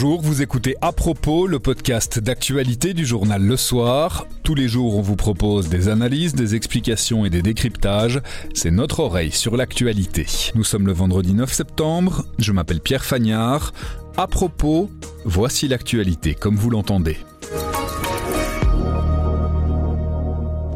[0.00, 4.28] Bonjour, vous écoutez À propos, le podcast d'actualité du journal Le Soir.
[4.44, 8.22] Tous les jours, on vous propose des analyses, des explications et des décryptages.
[8.54, 10.24] C'est notre oreille sur l'actualité.
[10.54, 12.24] Nous sommes le vendredi 9 septembre.
[12.38, 13.72] Je m'appelle Pierre Fagnard.
[14.16, 14.88] À propos,
[15.24, 17.16] voici l'actualité comme vous l'entendez.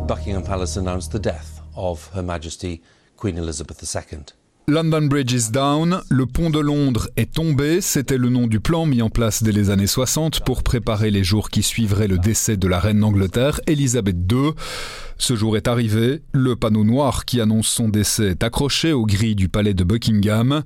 [0.09, 2.81] Buckingham Palace announced the death of Her Majesty
[3.17, 4.19] Queen Elizabeth II.
[4.73, 8.87] London Bridge is down, le pont de Londres est tombé, c'était le nom du plan
[8.87, 12.57] mis en place dès les années 60 pour préparer les jours qui suivraient le décès
[12.57, 14.53] de la reine d'Angleterre, Elisabeth II.
[15.19, 19.35] Ce jour est arrivé, le panneau noir qui annonce son décès est accroché aux grilles
[19.35, 20.63] du palais de Buckingham.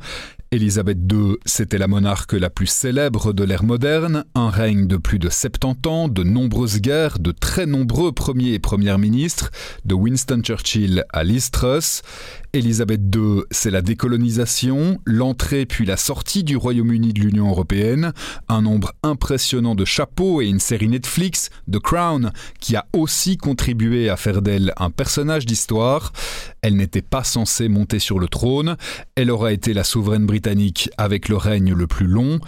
[0.53, 5.19] Élisabeth II, c'était la monarque la plus célèbre de l'ère moderne, un règne de plus
[5.19, 9.51] de 70 ans, de nombreuses guerres, de très nombreux premiers et premières ministres,
[9.85, 12.03] de Winston Churchill à Liz Truss.
[12.57, 18.13] Élisabeth II, c'est la décolonisation, l'entrée puis la sortie du Royaume-Uni de l'Union européenne,
[18.49, 24.09] un nombre impressionnant de chapeaux et une série Netflix, The Crown, qui a aussi contribué
[24.09, 26.13] à faire d'elle un personnage d'histoire.
[26.63, 28.77] Elle n'était pas censée monter sur le trône,
[29.17, 32.41] elle aura été la souveraine britannique avec le règne le plus long.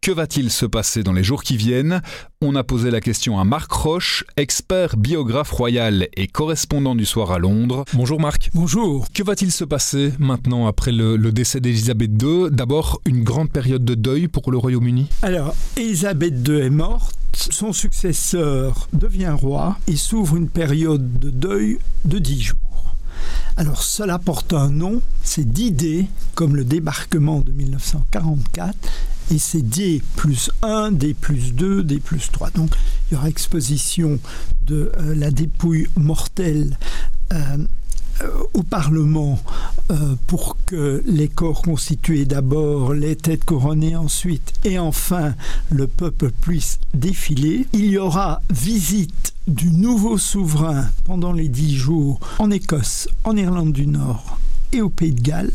[0.00, 2.02] Que va-t-il se passer dans les jours qui viennent?
[2.40, 7.32] On a posé la question à Marc Roche, expert biographe royal et correspondant du soir
[7.32, 7.84] à Londres.
[7.94, 8.48] Bonjour Marc.
[8.54, 9.08] Bonjour.
[9.12, 13.84] Que va-t-il se passer maintenant après le, le décès d'Elisabeth II D'abord, une grande période
[13.84, 15.08] de deuil pour le Royaume-Uni?
[15.22, 21.78] Alors, Elisabeth II est morte, son successeur devient roi et s'ouvre une période de deuil
[22.04, 22.94] de dix jours.
[23.56, 28.76] Alors cela porte un nom, c'est d'idées, comme le débarquement de 1944,
[29.30, 32.50] et c'est D plus 1, D plus 2, D plus 3.
[32.50, 32.70] Donc
[33.10, 34.18] il y aura exposition
[34.66, 36.78] de euh, la dépouille mortelle
[37.32, 37.58] euh,
[38.22, 39.40] euh, au Parlement
[40.26, 45.34] pour que les corps constitués d'abord, les têtes couronnées ensuite, et enfin
[45.70, 47.66] le peuple puisse défiler.
[47.72, 53.72] Il y aura visite du nouveau souverain pendant les dix jours en Écosse, en Irlande
[53.72, 54.38] du Nord
[54.72, 55.52] et au Pays de Galles.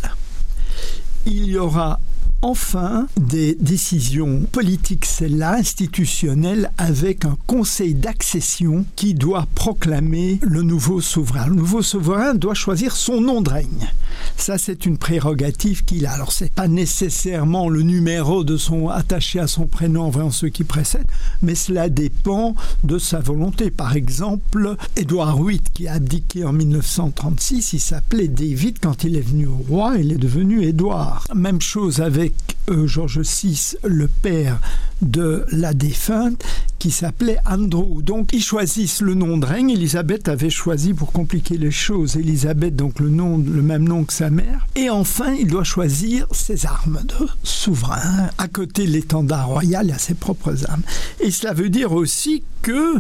[1.28, 2.00] Il y aura
[2.44, 11.02] enfin des décisions politiques, celle-là, institutionnelles, avec un conseil d'accession qui doit proclamer le nouveau
[11.02, 11.48] souverain.
[11.48, 13.90] Le nouveau souverain doit choisir son nom de règne.
[14.38, 16.12] Ça, c'est une prérogative qu'il a.
[16.12, 20.64] Alors, c'est pas nécessairement le numéro de son attaché à son prénom en ceux qui
[20.64, 21.08] précèdent,
[21.42, 23.72] mais cela dépend de sa volonté.
[23.72, 29.22] Par exemple, Édouard VIII, qui a abdiqué en 1936, il s'appelait David quand il est
[29.22, 31.28] venu au roi, il est devenu Édouard.
[31.34, 32.34] Même chose avec
[32.70, 34.60] euh, Georges VI, le père
[35.02, 36.44] de la défunte,
[36.84, 38.02] qui s'appelait Andrew.
[38.02, 39.70] Donc ils choisissent le nom de règne.
[39.70, 42.18] Elisabeth avait choisi pour compliquer les choses.
[42.18, 44.68] Elisabeth, donc le nom, le même nom que sa mère.
[44.76, 48.28] Et enfin, il doit choisir ses armes de souverain.
[48.38, 50.82] À côté l'étendard royal, il a ses propres armes.
[51.22, 52.96] Et cela veut dire aussi que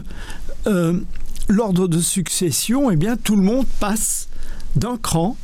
[0.68, 1.02] euh,
[1.50, 4.30] l'ordre de succession, eh bien, tout le monde passe
[4.78, 5.36] d'un cran.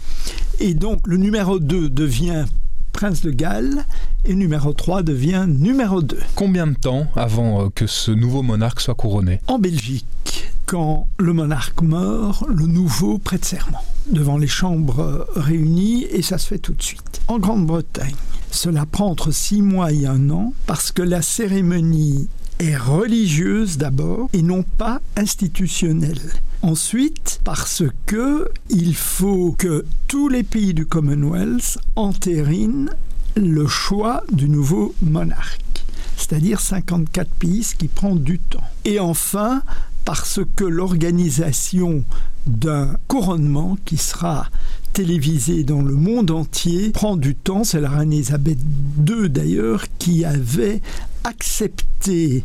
[0.62, 2.46] Et donc le numéro 2 devient
[2.92, 3.86] prince de Galles
[4.26, 6.18] et numéro 3 devient numéro 2.
[6.36, 9.40] Combien de temps avant euh, que ce nouveau monarque soit couronné?
[9.48, 16.22] En Belgique, quand le monarque meurt, le nouveau prête serment devant les chambres réunies et
[16.22, 17.22] ça se fait tout de suite.
[17.28, 18.16] En Grande-Bretagne,
[18.52, 22.28] cela prend entre 6 mois et un an parce que la cérémonie
[22.60, 26.20] est religieuse d'abord et non pas institutionnelle.
[26.62, 32.90] Ensuite, parce que il faut que tous les pays du Commonwealth entérinent
[33.38, 35.86] le choix du nouveau monarque,
[36.18, 38.64] c'est-à-dire 54 pays, ce qui prend du temps.
[38.84, 39.62] Et enfin,
[40.03, 42.03] parce que l'organisation
[42.46, 44.48] d'un couronnement qui sera
[44.92, 47.64] télévisé dans le monde entier prend du temps.
[47.64, 48.59] C'est la reine Elisabeth
[49.08, 50.81] II d'ailleurs qui avait
[51.24, 52.44] accepté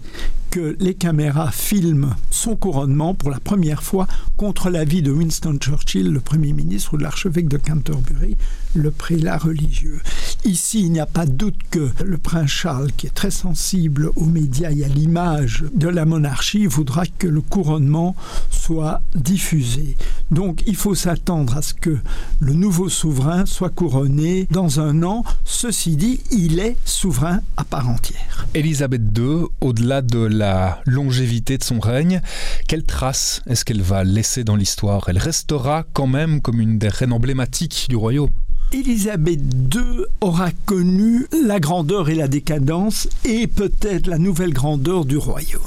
[0.54, 4.06] que les caméras filment son couronnement pour la première fois
[4.37, 8.36] contre l'avis de Winston Churchill, le Premier ministre ou de l'archevêque de Canterbury,
[8.74, 10.01] le prélat religieux.
[10.45, 14.10] Ici, il n'y a pas de doute que le prince Charles, qui est très sensible
[14.15, 18.15] aux médias et à l'image de la monarchie, voudra que le couronnement
[18.51, 19.97] soit diffusé.
[20.30, 21.97] Donc il faut s'attendre à ce que
[22.39, 25.24] le nouveau souverain soit couronné dans un an.
[25.45, 28.47] Ceci dit, il est souverain à part entière.
[28.54, 30.43] Élisabeth II, au-delà de la
[30.86, 32.20] longévité de son règne,
[32.68, 35.08] quelle trace est-ce qu'elle va laisser dans l'histoire?
[35.08, 38.30] Elle restera quand même comme une des reines emblématiques du royaume.
[38.72, 39.41] Élisabeth
[39.74, 45.62] II aura connu la grandeur et la décadence et peut-être la nouvelle grandeur du royaume.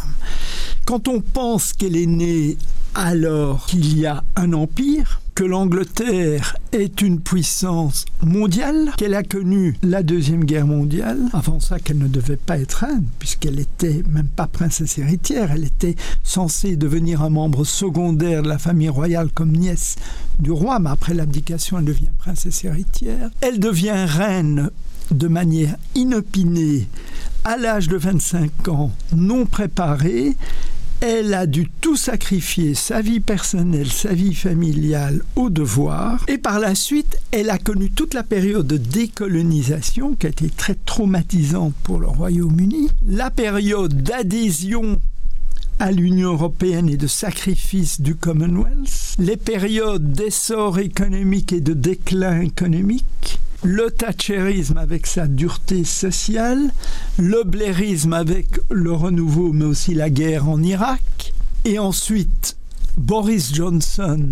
[0.85, 2.57] Quand on pense qu'elle est née
[2.95, 9.77] alors qu'il y a un empire, que l'Angleterre est une puissance mondiale, qu'elle a connu
[9.83, 14.29] la Deuxième Guerre mondiale, avant ça qu'elle ne devait pas être reine, puisqu'elle était même
[14.35, 19.51] pas princesse héritière, elle était censée devenir un membre secondaire de la famille royale comme
[19.51, 19.97] nièce
[20.39, 23.29] du roi, mais après l'abdication, elle devient princesse héritière.
[23.41, 24.71] Elle devient reine
[25.11, 26.87] de manière inopinée
[27.43, 30.35] à l'âge de 25 ans, non préparée,
[31.01, 36.23] elle a dû tout sacrifier, sa vie personnelle, sa vie familiale, au devoir.
[36.27, 40.49] Et par la suite, elle a connu toute la période de décolonisation qui a été
[40.49, 44.99] très traumatisante pour le Royaume-Uni, la période d'adhésion
[45.79, 52.41] à l'Union européenne et de sacrifice du Commonwealth, les périodes d'essor économique et de déclin
[52.41, 56.71] économique, le thatcherisme avec sa dureté sociale,
[57.17, 61.33] le blairisme avec le renouveau mais aussi la guerre en Irak,
[61.65, 62.55] et ensuite
[62.97, 64.29] Boris Johnson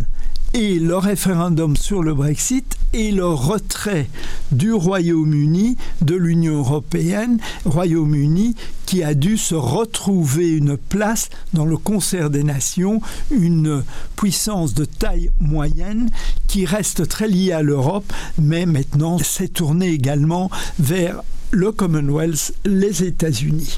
[0.56, 4.08] et le référendum sur le Brexit et le retrait
[4.54, 8.56] du Royaume-Uni de l'Union européenne, Royaume-Uni
[8.86, 13.84] qui a dû se retrouver une place dans le concert des nations, une
[14.16, 16.10] puissance de taille moyenne
[16.48, 20.50] qui reste très liée à l'Europe, mais maintenant s'est tournée également
[20.80, 21.22] vers
[21.52, 23.78] le Commonwealth, les États-Unis.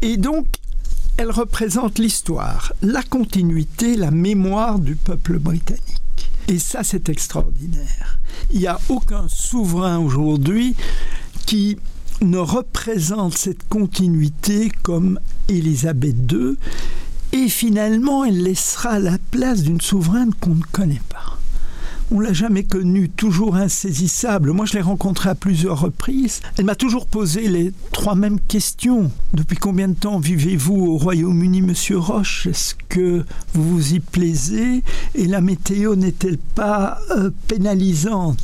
[0.00, 0.46] Et donc,
[1.20, 6.30] elle représente l'histoire, la continuité, la mémoire du peuple britannique.
[6.48, 8.18] Et ça, c'est extraordinaire.
[8.50, 10.74] Il n'y a aucun souverain aujourd'hui
[11.44, 11.76] qui
[12.22, 16.56] ne représente cette continuité comme Élisabeth II.
[17.32, 21.39] Et finalement, elle laissera la place d'une souveraine qu'on ne connaît pas
[22.12, 24.52] on l'a jamais connue, toujours insaisissable.
[24.52, 26.40] Moi, je l'ai rencontrée à plusieurs reprises.
[26.58, 29.10] Elle m'a toujours posé les trois mêmes questions.
[29.32, 32.46] Depuis combien de temps vivez-vous au Royaume-Uni, Monsieur Roche?
[32.46, 33.24] Est-ce que
[33.54, 34.82] vous vous y plaisez?
[35.14, 38.40] Et la météo n'est-elle pas euh, pénalisante?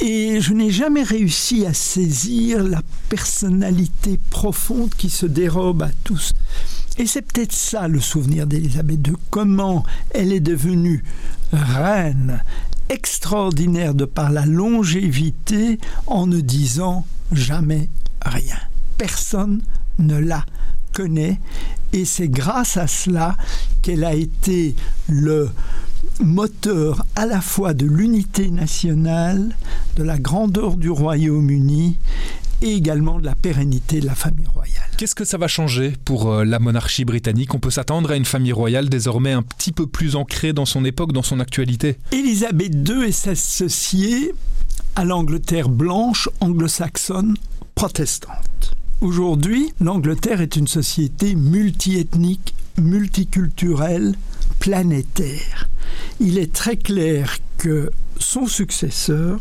[0.00, 6.32] Et je n'ai jamais réussi à saisir la personnalité profonde qui se dérobe à tous.
[6.98, 11.02] Et c'est peut-être ça le souvenir d'Elisabeth II, comment elle est devenue
[11.52, 12.42] reine
[12.92, 17.88] extraordinaire de par la longévité en ne disant jamais
[18.24, 18.58] rien.
[18.98, 19.62] Personne
[19.98, 20.44] ne la
[20.92, 21.40] connaît
[21.92, 23.36] et c'est grâce à cela
[23.80, 24.74] qu'elle a été
[25.08, 25.50] le
[26.20, 29.56] moteur à la fois de l'unité nationale,
[29.96, 31.96] de la grandeur du Royaume-Uni
[32.60, 34.81] et également de la pérennité de la famille royale.
[35.02, 37.54] Qu'est-ce que ça va changer pour euh, la monarchie britannique?
[37.54, 40.84] On peut s'attendre à une famille royale désormais un petit peu plus ancrée dans son
[40.84, 41.98] époque, dans son actualité?
[42.12, 44.32] Élisabeth II est associée
[44.94, 47.34] à l'Angleterre blanche anglo-saxonne
[47.74, 48.76] protestante.
[49.00, 54.14] Aujourd'hui, l'Angleterre est une société multiethnique, multiculturelle,
[54.60, 55.68] planétaire.
[56.20, 57.90] Il est très clair que
[58.20, 59.40] son successeur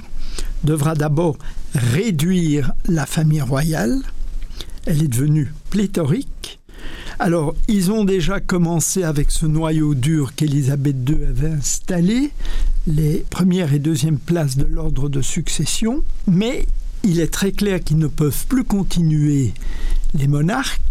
[0.63, 1.37] devra d'abord
[1.75, 4.01] réduire la famille royale.
[4.85, 6.59] Elle est devenue pléthorique.
[7.19, 12.31] Alors, ils ont déjà commencé avec ce noyau dur qu'Élisabeth II avait installé,
[12.87, 16.65] les premières et deuxièmes places de l'ordre de succession, mais
[17.03, 19.53] il est très clair qu'ils ne peuvent plus continuer
[20.15, 20.81] les monarques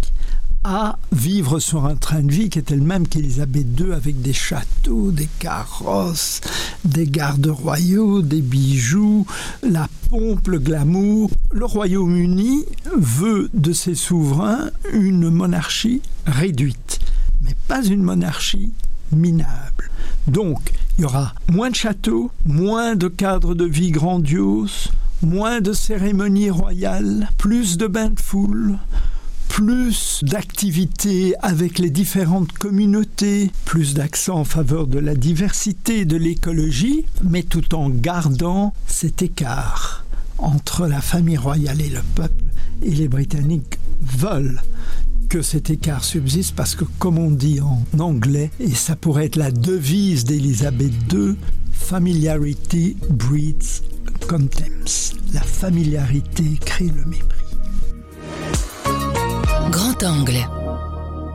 [0.63, 4.35] à vivre sur un train de vie qui était le même qu'Élisabeth II avec des
[4.35, 6.41] châteaux, des carrosses,
[6.85, 9.27] des gardes royaux, des bijoux,
[9.63, 11.31] la pompe, le glamour.
[11.53, 12.65] Le Royaume-Uni
[12.97, 16.99] veut de ses souverains une monarchie réduite,
[17.43, 18.73] mais pas une monarchie
[19.13, 19.91] minable.
[20.27, 24.91] Donc, il y aura moins de châteaux, moins de cadres de vie grandioses,
[25.23, 28.79] moins de cérémonies royales, plus de bains de foule,
[29.51, 36.17] plus d'activités avec les différentes communautés, plus d'accent en faveur de la diversité et de
[36.17, 40.05] l'écologie, mais tout en gardant cet écart
[40.39, 42.45] entre la famille royale et le peuple.
[42.83, 44.63] Et les Britanniques veulent
[45.29, 49.37] que cet écart subsiste parce que, comme on dit en anglais, et ça pourrait être
[49.37, 51.35] la devise d'Élisabeth II,
[51.73, 53.83] Familiarity breeds
[54.29, 55.17] contempt.
[55.35, 57.40] La familiarité crée le mépris.
[59.71, 60.49] Grand angle.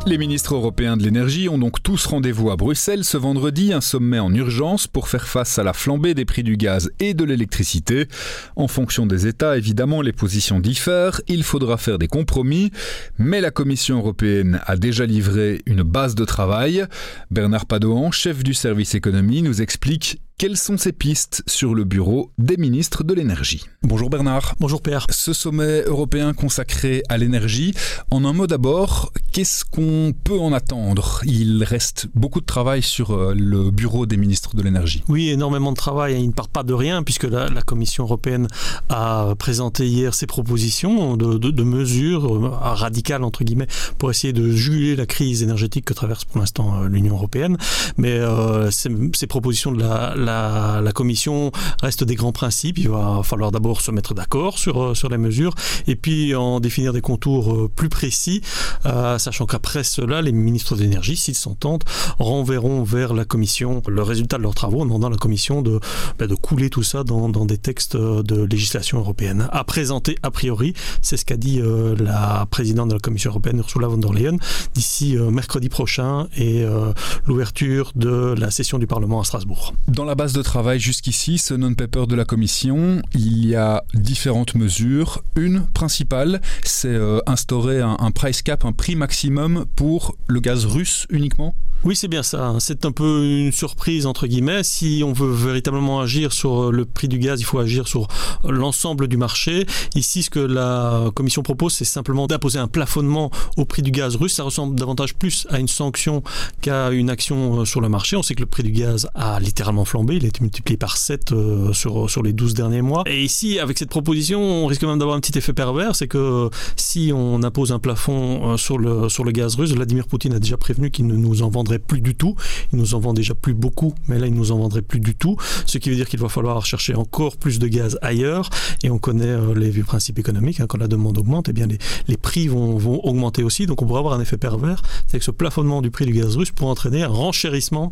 [0.05, 4.19] Les ministres européens de l'énergie ont donc tous rendez-vous à Bruxelles ce vendredi, un sommet
[4.19, 8.07] en urgence pour faire face à la flambée des prix du gaz et de l'électricité.
[8.55, 12.71] En fonction des États, évidemment, les positions diffèrent, il faudra faire des compromis,
[13.17, 16.85] mais la Commission européenne a déjà livré une base de travail.
[17.31, 22.29] Bernard Padoan, chef du service économie, nous explique Quelles sont ces pistes sur le bureau
[22.37, 24.55] des ministres de l'énergie Bonjour Bernard.
[24.59, 25.07] Bonjour Pierre.
[25.09, 27.73] Ce sommet européen consacré à l'énergie,
[28.11, 31.21] en un mot d'abord, qu'est-ce qu'on peut en attendre?
[31.23, 35.05] Il reste beaucoup de travail sur euh, le bureau des ministres de l'énergie.
[35.07, 36.21] Oui, énormément de travail.
[36.21, 38.47] Il ne part pas de rien puisque la, la Commission européenne
[38.89, 43.67] a présenté hier ses propositions de, de, de mesures euh, radicales entre guillemets
[43.99, 47.55] pour essayer de juguler la crise énergétique que traverse pour l'instant euh, l'Union européenne.
[47.95, 51.51] Mais euh, ces, ces, propositions de la, la, Commission
[51.81, 52.77] restent des grands principes.
[52.77, 55.53] Il va falloir d'abord se mettre d'accord sur, euh, sur les mesures
[55.87, 58.41] et puis en définir des contours plus précis,
[58.85, 61.83] euh, sachant qu'après cela, les ministres de l'énergie, s'ils s'entendent,
[62.17, 65.79] renverront vers la Commission le résultat de leurs travaux en demandant à la Commission de,
[66.17, 69.49] bah, de couler tout ça dans, des textes de législation européenne.
[69.51, 73.57] À présenter a priori, c'est ce qu'a dit euh, la présidente de la Commission européenne,
[73.59, 74.37] Ursula von der Leyen,
[74.73, 76.93] d'ici euh, mercredi prochain et euh,
[77.27, 79.73] l'ouverture de la session du Parlement à Strasbourg.
[80.15, 85.21] Base de travail jusqu'ici, ce non-paper de la Commission, il y a différentes mesures.
[85.35, 90.65] Une principale, c'est euh, instaurer un, un price cap, un prix maximum pour le gaz
[90.65, 91.53] russe uniquement?
[91.83, 92.55] Oui, c'est bien ça.
[92.59, 94.63] C'est un peu une surprise, entre guillemets.
[94.63, 98.07] Si on veut véritablement agir sur le prix du gaz, il faut agir sur
[98.43, 99.67] l'ensemble du marché.
[99.93, 104.15] Ici, ce que la Commission propose, c'est simplement d'imposer un plafonnement au prix du gaz
[104.15, 104.33] russe.
[104.33, 106.23] Ça ressemble davantage plus à une sanction
[106.61, 108.15] qu'à une action sur le marché.
[108.15, 110.04] On sait que le prix du gaz a littéralement flambé.
[110.13, 113.03] Il a été multiplié par 7 euh, sur, sur les 12 derniers mois.
[113.07, 115.95] Et ici, avec cette proposition, on risque même d'avoir un petit effet pervers.
[115.95, 120.07] C'est que si on impose un plafond euh, sur le, sur le gaz russe, Vladimir
[120.07, 122.35] Poutine a déjà prévenu qu'il ne nous en vendrait plus du tout.
[122.71, 125.15] Il nous en vend déjà plus beaucoup, mais là, il nous en vendrait plus du
[125.15, 125.37] tout.
[125.65, 128.49] Ce qui veut dire qu'il va falloir chercher encore plus de gaz ailleurs.
[128.83, 130.59] Et on connaît euh, les vieux principes économiques.
[130.59, 133.65] Hein, quand la demande augmente, eh bien, les, les prix vont, vont, augmenter aussi.
[133.65, 134.81] Donc, on pourrait avoir un effet pervers.
[135.07, 137.91] C'est que ce plafonnement du prix du gaz russe pourrait entraîner un renchérissement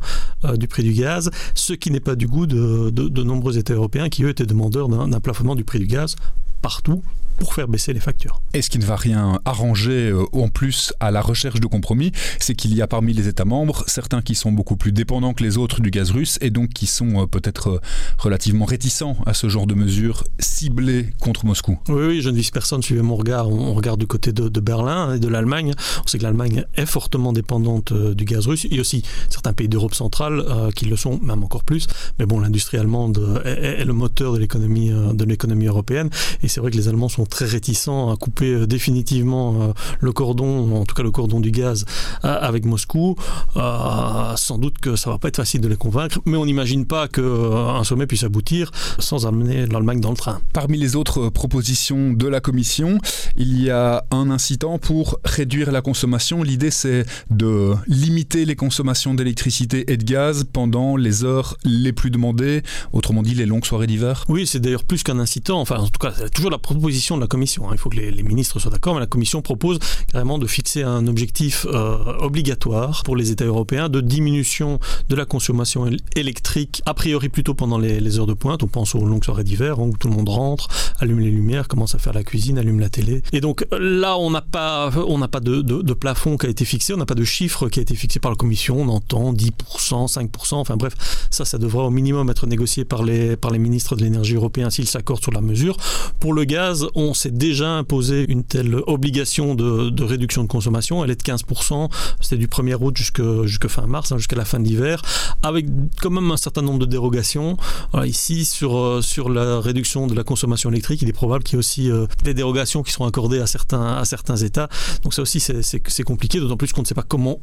[0.55, 4.09] du prix du gaz, ce qui n'est pas du goût de, de, nombreux États européens
[4.09, 6.15] qui, eux, étaient demandeurs d'un plafonnement du prix du gaz
[6.61, 7.03] partout
[7.43, 8.41] pour faire baisser les factures.
[8.53, 12.13] Et ce qui ne va rien arranger euh, en plus à la recherche de compromis,
[12.39, 15.43] c'est qu'il y a parmi les États membres certains qui sont beaucoup plus dépendants que
[15.43, 17.81] les autres du gaz russe et donc qui sont euh, peut-être euh,
[18.17, 21.77] relativement réticents à ce genre de mesures ciblées contre Moscou.
[21.89, 24.59] Oui, oui je ne vise personne, suivez mon regard, on regarde du côté de, de
[24.61, 25.73] Berlin et de l'Allemagne.
[26.01, 28.63] On sait que l'Allemagne est fortement dépendante du gaz russe.
[28.63, 31.87] Il y a aussi certains pays d'Europe centrale euh, qui le sont, même encore plus.
[32.19, 36.09] Mais bon, l'industrie allemande est, est, le moteur de l'économie de l'économie européenne
[36.41, 40.11] et c'est vrai que les Allemands sont très réticents à couper euh, définitivement euh, le
[40.11, 41.83] cordon, en tout cas le cordon du gaz
[42.23, 43.15] euh, avec Moscou.
[43.55, 47.07] Sans doute que ça va pas être facile de les convaincre, mais on n'imagine pas
[47.07, 50.41] qu'un sommet puisse aboutir sans amener l'Allemagne dans le train.
[50.53, 52.99] Parmi les autres propositions de la Commission,
[53.35, 56.43] il y a un incitant pour réduire la consommation.
[56.43, 62.11] L'idée c'est de limiter les consommations d'électricité et de gaz pendant les heures les plus
[62.11, 62.61] demandées,
[62.91, 64.25] autrement dit les longues soirées d'hiver.
[64.29, 67.21] Oui, c'est d'ailleurs plus qu'un incitant, enfin en tout cas c'est toujours la proposition de
[67.21, 67.69] la Commission.
[67.69, 67.73] Hein.
[67.73, 69.79] Il faut que les, ministres soient d'accord, mais la Commission propose
[70.11, 74.79] carrément de fixer un objectif euh, obligatoire pour les États européens de diminution
[75.09, 78.63] de la consommation électrique, a priori plutôt pendant les, heures de pointe.
[78.63, 80.67] On pense aux longues soirées d'hiver hein, où tout le monde rentre,
[80.99, 83.23] allume les lumières, commence à faire la cuisine, allume la télé.
[83.31, 86.93] Et donc là, on n'a pas, on n'a pas de plafond qui a été fixé,
[86.93, 88.81] on n'a pas de chiffre qui a été fixé par la Commission.
[88.81, 90.93] On entend 10%, 5%, enfin bref,
[91.29, 94.69] ça, ça devra au minimum être négocié par les, par les ministres de l'énergie européens
[94.69, 95.77] s'ils s'accordent sur la mesure.
[96.19, 101.03] Pour le gaz, on s'est déjà imposé une telle obligation de, réduction de consommation.
[101.03, 101.89] Elle est de 15%.
[102.21, 105.01] C'était du 1er août jusqu'à jusqu fin mars, hein, jusqu'à la fin de l'hiver,
[105.41, 105.65] avec
[106.01, 107.57] quand même un certain nombre de dérogations.
[107.91, 111.55] Voilà, ici, sur, euh, sur la réduction de la consommation électrique, il est probable qu'il
[111.55, 114.69] y ait aussi euh, des dérogations qui sont accordées à certains, à certains États.
[115.03, 117.39] Donc ça aussi, c'est compliqué, d'autant plus qu'on ne sait pas comment,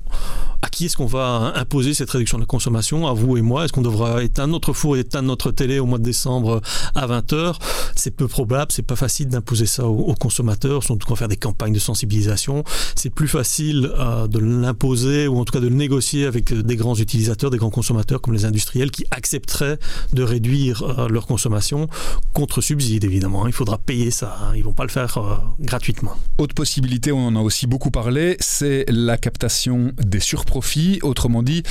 [0.63, 3.65] à qui est-ce qu'on va imposer cette réduction de la consommation, à vous et moi.
[3.65, 6.61] Est-ce qu'on devra éteindre notre four et éteindre notre télé au mois de décembre
[6.95, 7.57] à 20h
[7.97, 11.37] C'est peu probable, c'est pas facile d'imposer ça aux, aux consommateurs, surtout qu'on faire des
[11.37, 12.65] campagnes de sensibilisation.
[12.95, 16.77] C'est plus facile euh, de l'imposer ou en tout cas de le négocier avec des
[16.77, 19.79] grands utilisateurs, des grands consommateurs comme les industriels qui accepteraient
[20.13, 21.89] de réduire euh, leur consommation
[22.33, 23.47] contre subside évidemment.
[23.47, 24.53] Il faudra payer ça, hein.
[24.57, 26.17] ils vont pas le faire euh, gratuitement.
[26.39, 31.63] Autre possibilité, on en a aussi beaucoup parlé, c'est la captation des surprofits, autrement dit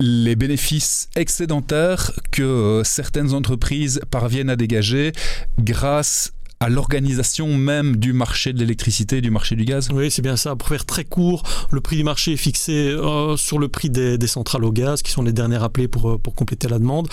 [0.00, 5.12] les bénéfices excédentaires que euh, certaines entreprises parviennent à dégager
[5.58, 6.32] grâce
[6.64, 10.56] à l'organisation même du marché de l'électricité du marché du gaz Oui, c'est bien ça.
[10.56, 14.26] Pour faire très court, le prix du marché est fixé euh, sur le prix des,
[14.26, 17.08] centrales au gaz, qui sont les dernières appelées pour, pour compléter la demande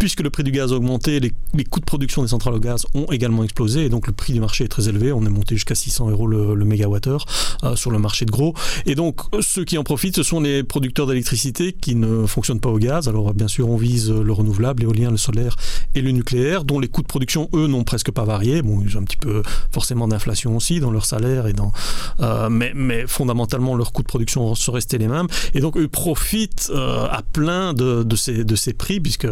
[0.00, 1.30] puisque le prix du gaz a augmenté, les,
[1.64, 4.40] coûts de production des centrales au gaz ont également explosé et donc le prix du
[4.40, 5.12] marché est très élevé.
[5.12, 7.26] On est monté jusqu'à 600 euros le, le mégawattheure
[7.64, 8.54] euh, sur le marché de gros.
[8.86, 12.70] Et donc ceux qui en profitent, ce sont les producteurs d'électricité qui ne fonctionnent pas
[12.70, 13.08] au gaz.
[13.08, 15.56] Alors bien sûr, on vise le renouvelable, l'éolien, le solaire
[15.94, 18.62] et le nucléaire, dont les coûts de production, eux, n'ont presque pas varié.
[18.62, 21.72] Bon, ils ont un petit peu forcément d'inflation aussi dans leur salaire et dans,
[22.20, 25.26] euh, mais, mais fondamentalement leurs coûts de production sont restés les mêmes.
[25.52, 29.28] Et donc eux profitent euh, à plein de, de, ces, de ces prix puisque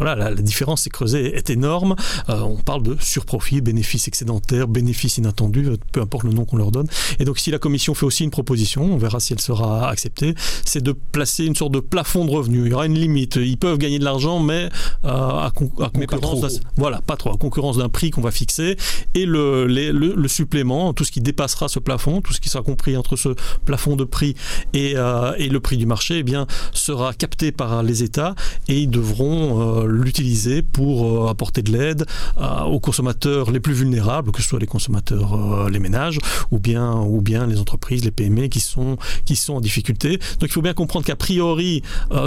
[0.00, 1.94] voilà la, différence s'est creusée est énorme.
[2.30, 6.70] Euh, on parle de surprofit, bénéfices excédentaires, bénéfices inattendus, peu importe le nom qu'on leur
[6.70, 6.86] donne.
[7.18, 10.34] Et donc si la Commission fait aussi une proposition, on verra si elle sera acceptée,
[10.64, 12.62] c'est de placer une sorte de plafond de revenus.
[12.64, 13.36] Il y aura une limite.
[13.36, 14.70] Ils peuvent gagner de l'argent, mais
[15.04, 18.76] à, concurrence, voilà, pas trop, à concurrence d'un prix qu'on va fixer
[19.14, 22.96] et le, le, supplément, tout ce qui dépassera ce plafond, tout ce qui sera compris
[22.96, 23.30] entre ce
[23.66, 24.34] plafond de prix
[24.72, 28.34] et, euh, et le prix du marché, eh bien, sera capté par les États
[28.68, 32.06] et ils devront euh, l'utiliser pour euh, apporter de l'aide
[32.66, 36.18] aux consommateurs les plus vulnérables, que ce soit les consommateurs, les ménages,
[36.50, 40.18] ou bien, ou bien les entreprises, les PME qui sont, qui sont en difficulté.
[40.38, 41.82] Donc il faut bien comprendre qu'à priori,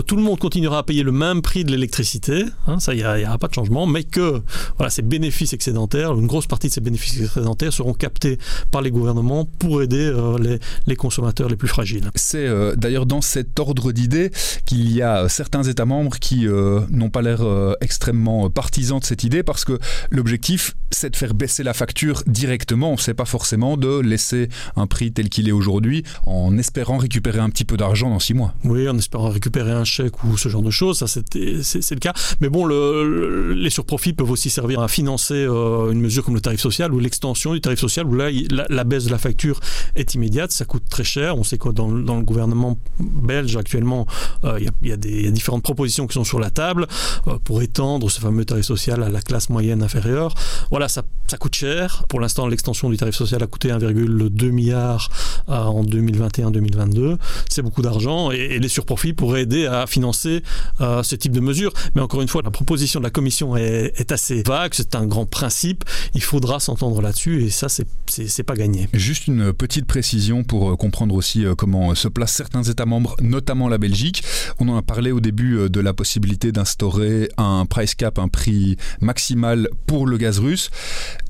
[0.05, 3.25] tout le monde continuera à payer le même prix de l'électricité, hein, ça, il n'y
[3.25, 4.41] aura pas de changement, mais que
[4.77, 8.37] voilà, ces bénéfices excédentaires, une grosse partie de ces bénéfices excédentaires seront captés
[8.71, 12.09] par les gouvernements pour aider les, les consommateurs les plus fragiles.
[12.15, 14.31] C'est euh, d'ailleurs dans cet ordre d'idées
[14.65, 19.05] qu'il y a certains États membres qui euh, n'ont pas l'air euh, extrêmement partisans de
[19.05, 19.79] cette idée parce que
[20.09, 22.97] l'objectif c'est de faire baisser la facture directement.
[22.97, 27.49] C'est pas forcément de laisser un prix tel qu'il est aujourd'hui en espérant récupérer un
[27.49, 28.53] petit peu d'argent dans six mois.
[28.63, 32.13] Oui, en espérant récupérer un chèque ou ce genre de choses, ça c'est le cas.
[32.41, 36.59] Mais bon, le, les surprofits peuvent aussi servir à financer une mesure comme le tarif
[36.59, 38.29] social ou l'extension du tarif social où là
[38.69, 39.59] la, baisse de la facture
[39.95, 41.37] est immédiate, ça coûte très cher.
[41.37, 44.05] On sait quoi dans, le gouvernement belge actuellement,
[44.43, 46.87] euh, il y, a des différentes propositions qui sont sur la table
[47.27, 50.33] euh, pour étendre ce fameux tarif social à la classe moyenne inférieure.
[50.69, 51.03] Voilà, ça,
[51.39, 52.05] coûte cher.
[52.09, 55.09] Pour l'instant, l'extension du tarif social a coûté 1,2 milliard
[55.49, 57.17] euh, en 2021-2022.
[57.49, 60.43] C'est beaucoup d'argent et, les surprofits pourraient aider à financer
[60.79, 61.73] ce type de mesures.
[61.95, 64.73] Mais encore une fois, la proposition de la Commission est, assez vague.
[64.73, 65.83] C'est un grand principe.
[66.13, 68.87] Il faudra s'entendre là-dessus et ça, c'est pas gagné.
[68.93, 73.77] Juste une petite précision pour comprendre aussi comment se placent certains États membres, notamment la
[73.77, 74.23] Belgique.
[74.59, 78.27] On en a parlé au début euh, de la possibilité d'instaurer un price cap, un
[78.27, 80.69] prix maximal pour le gaz russe.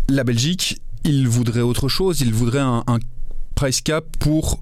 [0.09, 2.83] La Belgique, il voudrait autre chose, il voudrait un,
[3.55, 4.59] price cap pour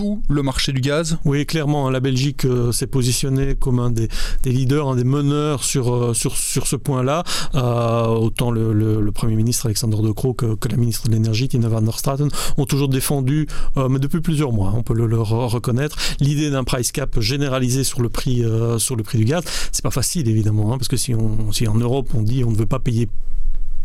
[0.00, 1.18] tout le marché du gaz?
[1.26, 4.08] Oui, clairement, la Belgique euh, s'est positionnée comme un des,
[4.46, 7.22] leaders, un des meneurs sur, euh, sur, sur ce point-là.
[7.54, 11.82] Euh, autant le, Premier ministre Alexander De Croo que, la ministre de l'Énergie, Tina van
[11.82, 16.64] der Straten, ont toujours défendu, mais depuis plusieurs mois, on peut le reconnaître, l'idée d'un
[16.64, 18.42] price cap généralisé sur le prix,
[18.78, 19.42] sur le prix du gaz.
[19.72, 21.12] C'est pas facile, évidemment, hein, parce que si,
[21.52, 23.08] si en Europe on dit on ne veut pas payer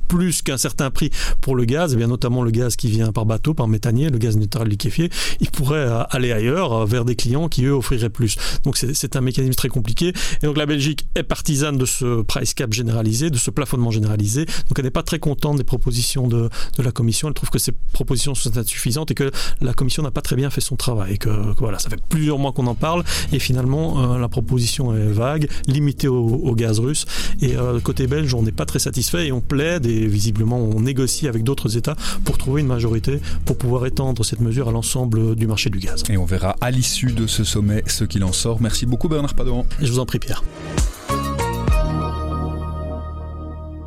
[0.08, 1.10] plus qu'un certain prix
[1.41, 4.10] pour le gaz, et eh bien notamment le gaz qui vient par bateau, par méthanier,
[4.10, 7.74] le gaz naturel liquéfié, il pourrait euh, aller ailleurs euh, vers des clients qui eux
[7.74, 8.38] offriraient plus.
[8.63, 10.13] Donc c'est un mécanisme très compliqué.
[10.41, 14.46] Et donc la Belgique est partisane de ce price cap généralisé, de ce plafonnement généralisé.
[14.46, 17.28] Donc elle n'est pas très contente des propositions de, de, la Commission.
[17.28, 20.50] Elle trouve que ces propositions sont insuffisantes et que la Commission n'a pas très bien
[20.50, 21.13] fait son travail.
[21.13, 24.96] Et que, voilà, ça fait plusieurs mois qu'on en parle et finalement euh, la proposition
[24.96, 27.06] est vague, limitée au, gaz russe.
[27.41, 31.27] Et côté belge, on n'est pas très satisfait et on plaide et visiblement on négocie
[31.27, 35.47] avec d'autres États pour trouver une majorité pour pouvoir étendre cette mesure à l'ensemble du
[35.47, 36.03] marché du gaz.
[36.10, 38.62] Et on verra à l'issue de ce sommet ce qu'il en sort.
[38.62, 39.65] Merci beaucoup Bernard Padoan.
[39.81, 40.43] Je vous en prie Pierre.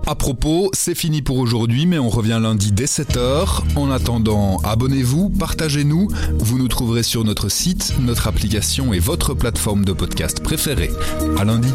[0.09, 3.61] À propos, c'est fini pour aujourd'hui, mais on revient lundi dès 7h.
[3.77, 6.09] En attendant, abonnez-vous, partagez-nous.
[6.39, 10.91] Vous nous trouverez sur notre site, notre application et votre plateforme de podcast préférée.
[11.39, 11.69] À lundi.